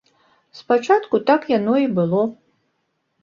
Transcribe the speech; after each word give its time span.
Спачатку 0.59 1.19
так 1.29 1.45
яно 1.57 1.75
і 1.83 1.87
было. 1.99 2.21